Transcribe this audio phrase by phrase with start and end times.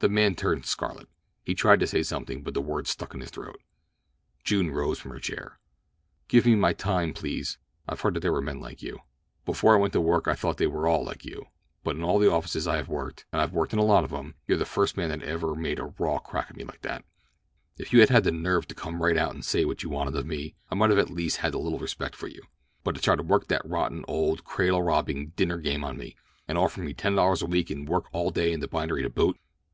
[0.00, 1.08] The man turned scarlet.
[1.44, 3.62] He tried to say something, but the words stuck in his throat.
[4.42, 5.60] June rose from her chair.
[6.26, 7.58] "Give me my time, please.
[7.88, 9.02] I've heard that there were men like you.
[9.44, 11.44] Before I went to work I thought they were all like you;
[11.84, 14.58] but in all the offices I have worked—and I've worked in a lot of them—you're
[14.58, 17.04] the first man that ever made a raw crack like that to me.
[17.78, 20.16] If you had had the nerve to come right out and say what you wanted
[20.16, 22.42] of me I might at least have had a little respect for you;
[22.82, 26.16] but to try to work that rotten old cradle robbing dinner game on me!
[26.48, 29.08] And offering me ten dollars a week and work all day in the bindery to
[29.08, 29.38] boot!